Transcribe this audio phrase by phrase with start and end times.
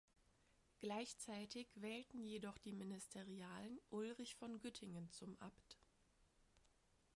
[0.79, 5.77] Gleichzeitig wählten jedoch die Ministerialen Ulrich von Güttingen zum Abt.